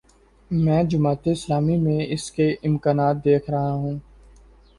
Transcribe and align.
میں 0.51 0.83
جماعت 0.83 1.27
اسلامی 1.27 1.77
میں 1.77 1.99
اس 2.09 2.31
کے 2.31 2.49
امکانات 2.63 3.23
دیکھ 3.25 3.49
رہا 3.49 3.71
ہوں۔ 3.71 3.99